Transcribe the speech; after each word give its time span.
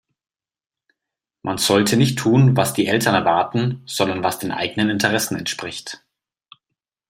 Man 1.43 1.59
sollte 1.59 1.95
nicht 1.95 2.17
tun, 2.17 2.57
was 2.57 2.73
die 2.73 2.87
Eltern 2.87 3.13
erwarten, 3.13 3.83
sondern 3.85 4.23
was 4.23 4.39
den 4.39 4.51
eigenen 4.51 4.89
Interessen 4.89 5.35
entspricht. 5.37 6.03